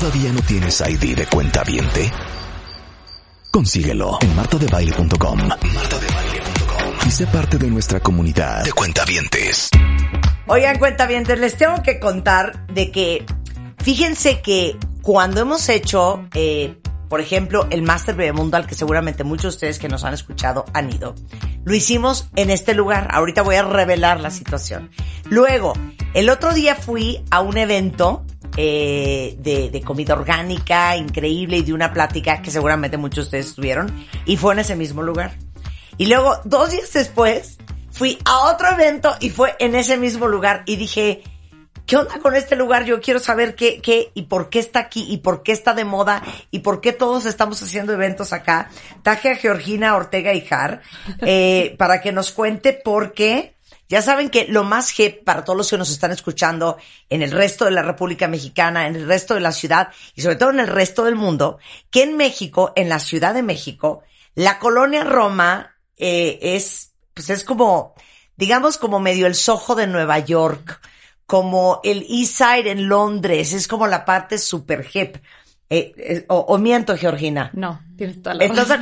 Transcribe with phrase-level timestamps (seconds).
[0.00, 2.10] ¿Todavía no tienes ID de cuenta viente?
[3.52, 5.38] Consíguelo en martadebaile.com.
[5.46, 7.06] Martadebaile.com.
[7.06, 9.70] Y sé parte de nuestra comunidad de cuentavientes.
[10.48, 13.24] Oigan, cuentavientes, les tengo que contar de que,
[13.84, 16.76] fíjense que cuando hemos hecho, eh,
[17.08, 20.64] por ejemplo, el Master Bebemundo, al que seguramente muchos de ustedes que nos han escuchado
[20.74, 21.14] han ido,
[21.62, 23.06] lo hicimos en este lugar.
[23.12, 24.90] Ahorita voy a revelar la situación.
[25.30, 25.72] Luego,
[26.14, 28.24] el otro día fui a un evento
[28.56, 33.46] eh, de, de comida orgánica increíble y de una plática que seguramente muchos de ustedes
[33.46, 35.36] estuvieron y fue en ese mismo lugar.
[35.96, 37.58] Y luego, dos días después,
[37.90, 41.22] fui a otro evento y fue en ese mismo lugar y dije,
[41.86, 42.84] ¿qué onda con este lugar?
[42.84, 45.84] Yo quiero saber qué, qué y por qué está aquí y por qué está de
[45.84, 48.68] moda y por qué todos estamos haciendo eventos acá.
[49.02, 50.82] Taje a Georgina Ortega Ijar
[51.20, 53.53] eh, para que nos cuente por qué.
[53.88, 56.78] Ya saben que lo más hip para todos los que nos están escuchando
[57.10, 60.36] en el resto de la República Mexicana, en el resto de la ciudad y sobre
[60.36, 61.58] todo en el resto del mundo,
[61.90, 64.02] que en México, en la Ciudad de México,
[64.34, 67.94] la colonia Roma eh, es, pues es como,
[68.36, 70.80] digamos como medio el Soho de Nueva York,
[71.26, 75.16] como el East Side en Londres, es como la parte super hip.
[75.70, 77.50] Eh, eh, o, o miento, Georgina.
[77.54, 78.78] No, tienes toda la ¿Estás?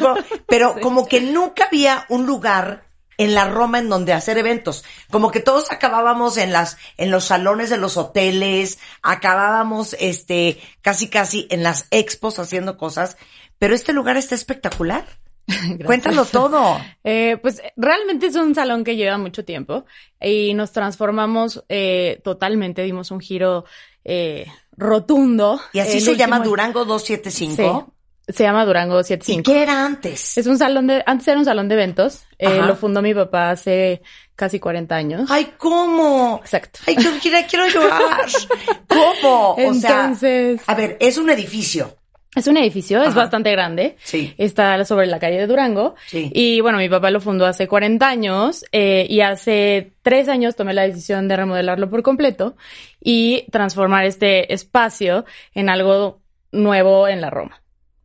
[0.46, 2.91] Pero como que nunca había un lugar
[3.22, 4.84] en la Roma en donde hacer eventos.
[5.10, 11.08] Como que todos acabábamos en las, en los salones de los hoteles, acabábamos, este, casi
[11.08, 13.16] casi en las expos haciendo cosas.
[13.58, 15.06] Pero este lugar está espectacular.
[15.46, 15.86] Gracias.
[15.86, 16.80] Cuéntalo todo.
[17.04, 19.84] Eh, pues realmente es un salón que lleva mucho tiempo
[20.20, 23.64] y nos transformamos eh, totalmente, dimos un giro
[24.04, 25.60] eh, rotundo.
[25.72, 27.91] Y así se llama Durango 275.
[28.28, 29.50] Se llama Durango ¿Y 75.
[29.50, 30.38] qué era antes?
[30.38, 33.50] Es un salón de, antes era un salón de eventos, eh, lo fundó mi papá
[33.50, 34.02] hace
[34.36, 35.30] casi 40 años.
[35.30, 36.40] Ay, ¿cómo?
[36.42, 36.80] Exacto.
[36.86, 38.26] Ay, Georgina, quiero llorar.
[38.88, 39.54] ¿Cómo?
[39.54, 41.96] O sea, Entonces, a ver, es un edificio.
[42.34, 43.96] es un edificio, es bastante grande.
[44.02, 44.34] Sí.
[44.38, 45.96] Está sobre la calle de Durango.
[46.06, 46.30] Sí.
[46.32, 50.74] Y bueno, mi papá lo fundó hace 40 años eh, y hace tres años tomé
[50.74, 52.56] la decisión de remodelarlo por completo
[53.00, 55.24] y transformar este espacio
[55.54, 56.20] en algo
[56.52, 57.61] nuevo en la Roma.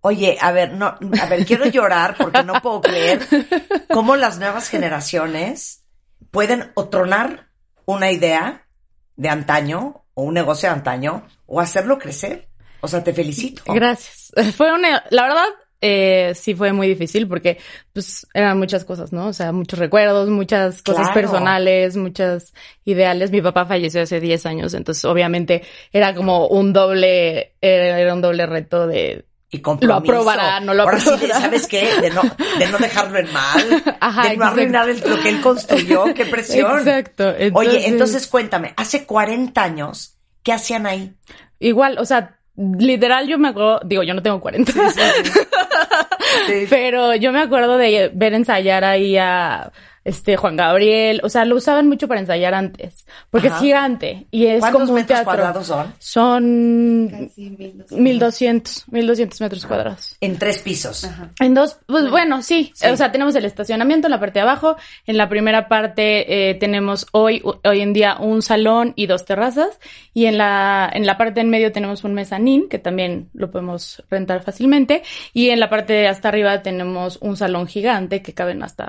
[0.07, 3.19] Oye, a ver, no, a ver, quiero llorar porque no puedo creer
[3.89, 5.83] cómo las nuevas generaciones
[6.31, 7.49] pueden o tronar
[7.85, 8.65] una idea
[9.17, 12.47] de antaño o un negocio de antaño o hacerlo crecer.
[12.79, 13.63] O sea, te felicito.
[13.73, 14.31] Gracias.
[14.55, 15.45] Fue una, la verdad,
[15.81, 17.57] eh, sí fue muy difícil porque,
[17.91, 19.27] pues, eran muchas cosas, ¿no?
[19.27, 21.13] O sea, muchos recuerdos, muchas cosas Claro.
[21.13, 22.53] personales, muchas
[22.85, 23.29] ideales.
[23.31, 28.45] Mi papá falleció hace 10 años, entonces, obviamente, era como un doble, era un doble
[28.45, 29.87] reto de, Y compromiso.
[29.93, 31.39] Lo aprobará, no lo Ahora sí, aprobará.
[31.39, 31.89] ¿sabes qué?
[32.01, 32.21] De no,
[32.59, 34.45] de no dejarlo en mal, Ajá, de no exacto.
[34.61, 36.05] arruinar el- lo que él construyó.
[36.13, 36.79] ¡Qué presión!
[36.79, 37.33] Exacto.
[37.53, 41.13] Oye, entonces cuéntame, hace 40 años, ¿qué hacían ahí?
[41.59, 44.71] Igual, o sea, literal yo me acuerdo, digo, yo no tengo 40,
[46.47, 46.65] Sí.
[46.69, 49.71] pero yo me acuerdo de ver ensayar ahí a
[50.07, 53.57] este Juan Gabriel, o sea, lo usaban mucho para ensayar antes, porque Ajá.
[53.57, 55.25] es gigante y es ¿Cuántos como un metros teatro.
[55.25, 55.93] cuadrados son?
[55.99, 57.29] Son
[57.89, 60.15] 1200, 1200 metros cuadrados.
[60.21, 61.05] En tres pisos.
[61.41, 62.71] En dos, pues bueno, sí.
[62.73, 62.87] Sí.
[62.87, 64.77] O sea, tenemos el estacionamiento en la parte de abajo.
[65.05, 69.77] En la primera parte eh, tenemos hoy, hoy en día un salón y dos terrazas.
[70.13, 74.03] Y en la, en la parte en medio tenemos un mezanín, que también lo podemos
[74.09, 75.03] rentar fácilmente.
[75.33, 78.87] Y en la parte de hasta arriba tenemos un salón gigante que caben hasta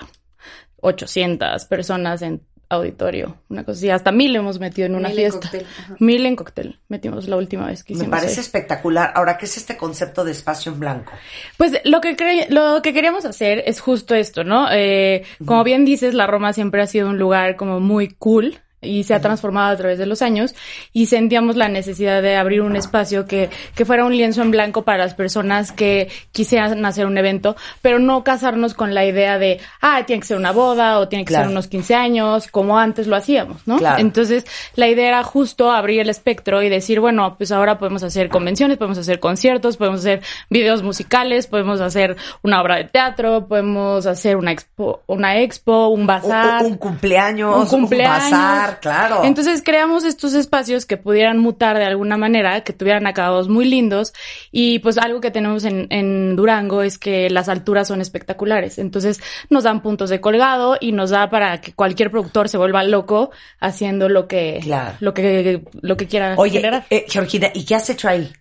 [0.81, 3.39] 800 personas en auditorio.
[3.49, 3.89] Una cosa así.
[3.91, 5.41] Hasta mil hemos metido en una Mil en fiesta.
[5.51, 5.97] cóctel, ajá.
[6.01, 6.79] Mil en cóctel.
[6.89, 8.19] Metimos la última vez que Me hicimos.
[8.19, 8.45] parece ahí.
[8.45, 9.13] espectacular.
[9.15, 11.13] Ahora, ¿qué es este concepto de espacio en blanco?
[11.57, 14.69] Pues lo que cre- lo que queríamos hacer es justo esto, ¿no?
[14.71, 19.05] Eh, como bien dices, la Roma siempre ha sido un lugar como muy cool y
[19.05, 20.55] se ha transformado a través de los años
[20.93, 24.83] y sentíamos la necesidad de abrir un espacio que, que fuera un lienzo en blanco
[24.83, 29.61] para las personas que quisieran hacer un evento, pero no casarnos con la idea de,
[29.81, 31.45] ah, tiene que ser una boda o tiene que Claro.
[31.47, 33.79] ser unos 15 años, como antes lo hacíamos, ¿no?
[33.79, 33.99] Claro.
[34.01, 34.47] Entonces,
[34.77, 38.79] la idea era justo abrir el espectro y decir, bueno, pues ahora podemos hacer convenciones,
[38.79, 44.37] podemos hacer conciertos, podemos hacer videos musicales, podemos hacer una obra de teatro, podemos hacer
[44.37, 46.65] una expo, una expo, un Un, bazar.
[46.65, 48.31] un cumpleaños, un cumpleaños.
[48.31, 49.25] bazar, claro.
[49.25, 54.13] Entonces creamos estos espacios que pudieran mutar de alguna manera, que tuvieran acabados muy lindos
[54.53, 58.79] y pues algo que tenemos en, en Durango es que las alturas son espectaculares.
[58.79, 59.21] Entonces
[59.51, 63.31] nos dan puntos de colgado y nos da para que cualquier productor se vuelva loco
[63.61, 64.97] haciendo lo que, Claro.
[65.01, 66.85] lo que, lo que quiera Oye, generar.
[66.91, 68.33] eh, Georgina, ¿y qué has hecho ahí?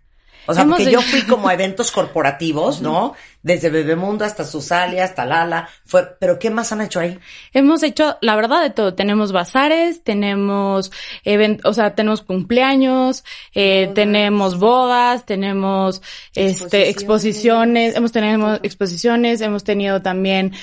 [0.50, 3.14] O sea, Hemos porque hecho- yo fui como a eventos corporativos, ¿no?
[3.48, 5.70] Desde Bebemundo hasta Susalia, hasta Lala.
[5.86, 7.18] Fue, pero ¿qué más han hecho ahí?
[7.54, 8.94] Hemos hecho, la verdad, de todo.
[8.94, 10.92] Tenemos bazares, tenemos
[11.24, 13.24] event- o sea, tenemos cumpleaños,
[13.56, 16.02] eh, tenemos bodas, tenemos
[16.36, 20.54] este exposiciones, hemos tenido exposiciones, hemos tenido también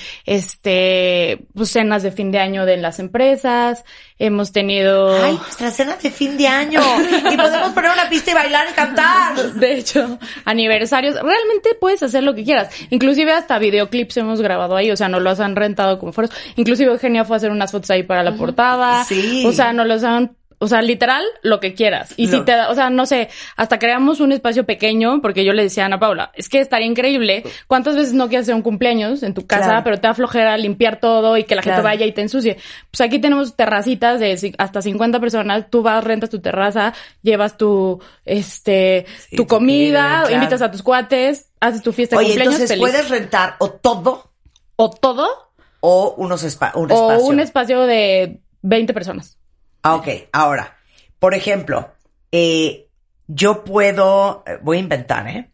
[0.49, 3.83] este pues, cenas de fin de año de las empresas,
[4.19, 6.81] hemos tenido Ay, nuestra cena de fin de año.
[7.31, 9.53] Y podemos poner una pista y bailar y cantar.
[9.53, 12.74] de hecho, aniversarios, realmente puedes hacer lo que quieras.
[12.89, 16.31] Inclusive hasta videoclips hemos grabado ahí, o sea, nos los han rentado como foros.
[16.55, 19.03] Inclusive Eugenia fue a hacer unas fotos ahí para la portada.
[19.05, 19.43] Sí.
[19.45, 22.13] O sea, nos los han o sea, literal, lo que quieras.
[22.17, 25.53] Y si te da, o sea, no sé, hasta creamos un espacio pequeño, porque yo
[25.53, 27.43] le decía a Ana Paula, es que estaría increíble.
[27.67, 29.83] ¿Cuántas veces no quieres hacer un cumpleaños en tu casa, Claro.
[29.83, 31.77] pero te da flojera limpiar todo y que la Claro.
[31.77, 32.57] gente vaya y te ensucie?
[32.91, 37.99] Pues aquí tenemos terracitas de hasta 50 personas, tú vas, rentas tu terraza, llevas tu,
[38.23, 40.33] este, Sí, tu comida, claro.
[40.35, 42.81] invitas a tus cuates, haces tu fiesta de Oye, cumpleaños entonces feliz.
[42.91, 44.31] puedes rentar o todo
[44.77, 45.27] O todo,
[45.79, 47.25] o unos espa- un o espacio.
[47.27, 49.37] un espacio de 20 personas.
[49.85, 50.07] Ah, ok.
[50.31, 50.75] Ahora,
[51.19, 51.91] por ejemplo,
[52.31, 52.87] eh,
[53.27, 55.51] yo puedo, eh, voy a inventar, ¿eh?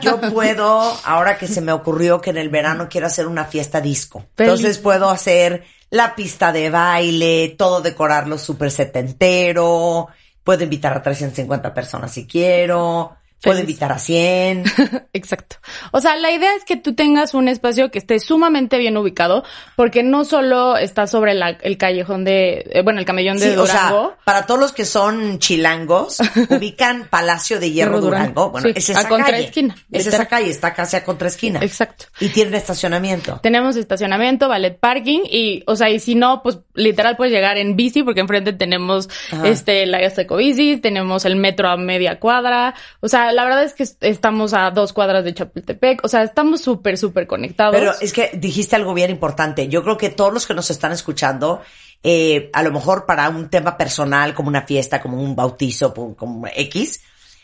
[0.00, 3.82] Yo puedo, ahora que se me ocurrió que en el verano quiero hacer una fiesta
[3.82, 4.20] disco.
[4.34, 4.50] Feliz.
[4.50, 10.08] Entonces puedo hacer la pista de baile, todo decorarlo súper setentero,
[10.42, 14.64] puedo invitar a 350 personas si quiero, puedo invitar a 100.
[15.12, 15.56] Exacto.
[15.92, 19.44] O sea, la idea es que tú tengas un espacio que esté sumamente bien ubicado,
[19.76, 23.56] porque no solo está sobre la- el callejón de, eh, bueno, el camellón de Sí,
[23.56, 24.14] o sea, Durango.
[24.24, 26.18] para todos los que son chilangos,
[26.50, 28.50] ubican Palacio de Hierro Durango.
[28.50, 29.52] Bueno, Sí, es a esa calle.
[29.92, 31.60] Es esa calle, está casi a contraesquina.
[31.62, 32.06] Exacto.
[32.20, 33.38] Y tienen estacionamiento.
[33.42, 37.76] Tenemos estacionamiento, ballet parking y, o sea, y si no, pues literal puedes llegar en
[37.76, 39.46] bici porque enfrente tenemos Ajá.
[39.48, 42.74] este la Ecobicis, tenemos el metro a media cuadra.
[43.00, 46.04] O sea, la verdad es que est- estamos a dos cuadras de Chapultepec.
[46.04, 47.74] O sea, estamos súper, súper conectados.
[47.76, 49.68] Pero es que dijiste algo bien importante.
[49.68, 51.62] Yo creo que todos los que nos están escuchando,
[52.02, 56.16] eh, a lo mejor para un tema personal, como una fiesta, como un bautizo, como,
[56.16, 57.00] como X,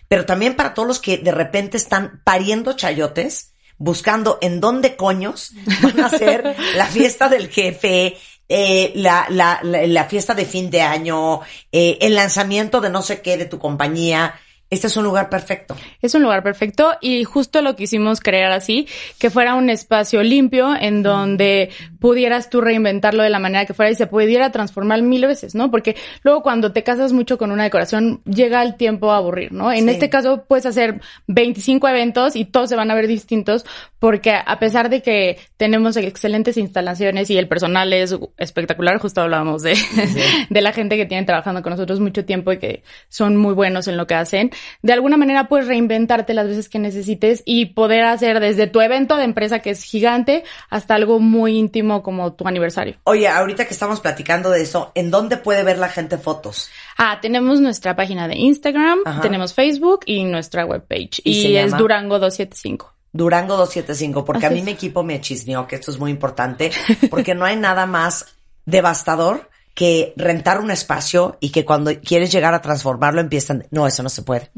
[0.09, 5.53] pero también para todos los que de repente están pariendo chayotes, buscando en dónde coños
[5.83, 8.17] van a hacer la fiesta del jefe,
[8.49, 11.41] eh, la, la, la, la fiesta de fin de año,
[11.73, 14.35] eh, el lanzamiento de no sé qué de tu compañía.
[14.73, 15.77] Este es un lugar perfecto.
[16.01, 18.89] Es un lugar perfecto y justo lo quisimos crear así,
[19.19, 21.69] que fuera un espacio limpio en donde
[22.03, 25.71] pudieras tú reinventarlo de la manera que fuera y se pudiera transformar mil veces, ¿no?
[25.71, 25.95] Porque
[26.25, 29.73] luego cuando te casas mucho con una decoración llega el tiempo a aburrir, ¿no?
[29.73, 29.91] En Sí.
[29.91, 33.65] este caso puedes hacer 25 eventos y todos se van a ver distintos
[34.01, 39.63] porque a pesar de que tenemos excelentes instalaciones y el personal es espectacular, justo hablábamos
[39.63, 39.77] de,
[40.51, 43.87] de la gente que tiene trabajando con nosotros mucho tiempo y que son muy buenos
[43.87, 44.51] en lo que hacen,
[44.83, 49.17] de alguna manera puedes reinventarte las veces que necesites y poder hacer desde tu evento
[49.17, 52.95] de empresa que es gigante hasta algo muy íntimo como tu aniversario.
[53.03, 56.69] Oye, ahorita que estamos platicando de eso, ¿en dónde puede ver la gente fotos?
[56.97, 59.21] Ah, tenemos nuestra página de Instagram, Ajá.
[59.21, 61.21] tenemos Facebook y nuestra webpage.
[61.25, 61.77] ¿Y Y, es?
[61.77, 62.95] Durango 275.
[63.13, 64.65] Durango 275, porque a mí es.
[64.65, 66.71] mi equipo me chismeó, que esto es muy importante,
[67.11, 68.27] porque no hay nada más
[68.65, 74.03] devastador que rentar un espacio y que cuando quieres llegar a transformarlo empiezan, no, eso
[74.03, 74.51] no se puede.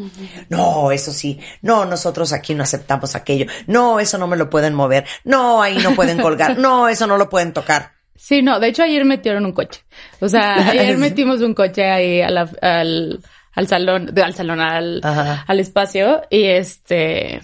[0.48, 1.38] No, eso sí.
[1.62, 3.46] No, nosotros aquí no aceptamos aquello.
[3.66, 5.04] No, eso no me lo pueden mover.
[5.24, 6.58] No, ahí no pueden colgar.
[6.58, 7.92] No, eso no lo pueden tocar.
[8.16, 9.82] Sí, no, de hecho ayer metieron un coche.
[10.20, 13.20] O sea, ayer metimos un coche ahí a la- al,
[13.52, 15.44] al salón, al salón, al, Ajá.
[15.46, 17.40] al espacio y este,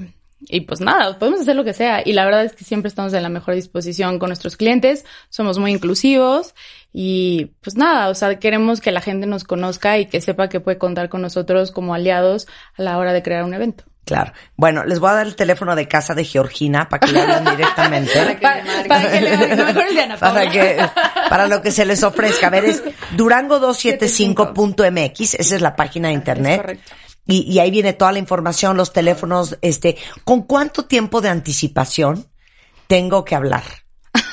[0.50, 2.02] y pues nada, podemos hacer lo que sea.
[2.04, 5.58] Y la verdad es que siempre estamos en la mejor disposición con nuestros clientes, somos
[5.58, 6.54] muy inclusivos
[6.92, 10.60] y pues nada, o sea, queremos que la gente nos conozca y que sepa que
[10.60, 13.84] puede contar con nosotros como aliados a la hora de crear un evento.
[14.06, 14.32] Claro.
[14.56, 17.44] Bueno, les voy a dar el teléfono de casa de Georgina para que le hablen
[17.56, 18.38] directamente.
[18.40, 18.56] Pa-
[18.88, 20.40] para que le no, mejor el de Ana Paula.
[20.40, 20.78] para que
[21.28, 22.48] para lo que se les ofrezca.
[22.48, 22.82] A ver, es
[23.16, 26.60] durango275.mx, esa es la página de internet.
[26.60, 26.92] correcto.
[27.26, 32.26] Y, y ahí viene toda la información, los teléfonos, este, ¿con cuánto tiempo de anticipación
[32.86, 33.62] tengo que hablar?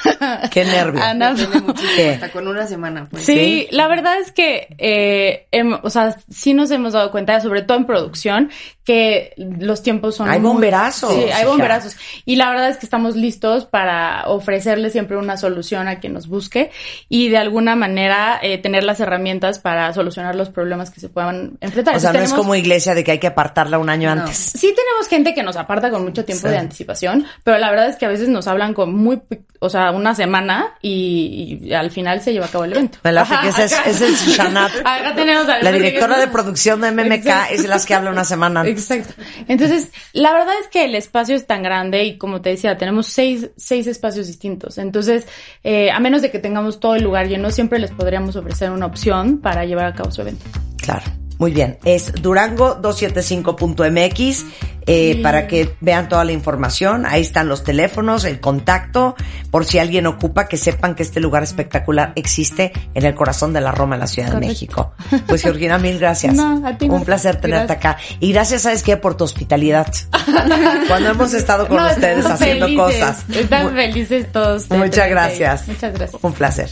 [0.51, 1.01] Qué nervio.
[1.03, 3.23] Ana, hasta con una semana, pues.
[3.23, 5.47] Sí, la verdad es que, eh,
[5.83, 8.51] o sea, sí nos hemos dado cuenta, sobre todo en producción,
[8.83, 11.97] que los tiempos son Hay muy- bomberazos, Sí, hay bomberazos.
[12.25, 16.27] Y la verdad es que estamos listos para ofrecerle siempre una solución a quien nos
[16.27, 16.71] busque
[17.09, 21.57] y de alguna manera eh, tener las herramientas para solucionar los problemas que se puedan
[21.59, 21.95] enfrentar.
[21.97, 24.21] O sea, no es como iglesia de que hay que apartarla un año No.
[24.21, 24.37] antes.
[24.37, 26.53] Sí tenemos gente que nos aparta con mucho tiempo Sí.
[26.53, 29.19] de anticipación, pero la verdad es que a veces nos hablan con muy,
[29.59, 32.97] o sea, hasta una semana y, y al final se lleva a cabo el evento.
[33.03, 34.71] Me late que ese es, es Shanat.
[34.79, 37.53] Acá tenemos a La directora de producción de MMK Exacto.
[37.53, 38.89] es de las que habla una semana antes.
[38.89, 39.21] Exacto.
[39.47, 43.07] Entonces, la verdad es que el espacio es tan grande y como te decía, tenemos
[43.07, 44.77] seis, seis espacios distintos.
[44.77, 45.25] Entonces,
[45.63, 48.85] eh, a menos de que tengamos todo el lugar lleno, siempre les podríamos ofrecer una
[48.85, 50.45] opción para llevar a cabo su evento.
[50.77, 51.03] Claro.
[51.39, 51.77] Muy bien.
[51.83, 54.45] Es durango275.mx
[54.87, 57.05] eh, para que vean toda la información.
[57.05, 59.15] Ahí están los teléfonos, el contacto,
[59.51, 63.61] por si alguien ocupa, que sepan que este lugar espectacular existe en el corazón de
[63.61, 64.47] la Roma, en la Ciudad de.
[64.47, 64.93] México.
[65.27, 66.33] Pues Georgina, mil gracias.
[66.33, 66.87] No, a ti.
[66.89, 67.93] Un placer tenerte Gracias.
[67.95, 68.17] acá.
[68.19, 68.97] Y gracias, ¿sabes qué?
[68.97, 69.87] Por tu hospitalidad.
[70.87, 73.25] Cuando hemos estado con No, ustedes haciendo felices, cosas.
[73.29, 74.69] Están felices todos.
[74.69, 75.67] Muchas gracias.
[75.67, 76.23] Muchas gracias.
[76.23, 76.69] Un placer.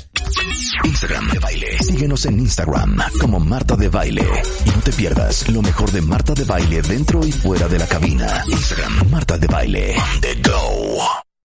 [0.84, 1.78] Instagram de baile.
[1.80, 4.28] Síguenos en Instagram como Marta de Baile.
[4.66, 7.88] Y no te pierdas lo mejor de Marta de Baile dentro y fuera de la
[7.88, 8.44] cabina.
[8.48, 9.96] Instagram Marta de Baile.
[9.98, 11.25] On the go.